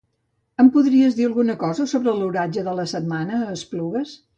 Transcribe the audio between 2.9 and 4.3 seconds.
setmana a Esplugues?